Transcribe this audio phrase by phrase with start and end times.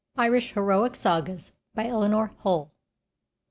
[0.17, 2.71] IRISH HEROIC SAGAS By ELEANOR HULL.